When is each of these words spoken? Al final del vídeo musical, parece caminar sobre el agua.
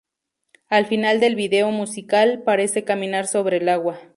Al 0.67 0.87
final 0.87 1.19
del 1.19 1.35
vídeo 1.35 1.69
musical, 1.69 2.41
parece 2.41 2.83
caminar 2.83 3.27
sobre 3.27 3.57
el 3.57 3.69
agua. 3.69 3.99